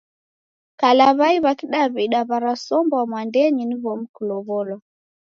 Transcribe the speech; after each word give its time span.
Kala 0.79 1.07
w'ai 1.17 1.37
w'a 1.43 1.53
kidaw'ida 1.59 2.19
w'arasombwa 2.29 2.99
mwadenyi 3.09 3.63
ni 3.65 3.75
w'omi 3.83 4.07
kulow'olwa. 4.15 4.77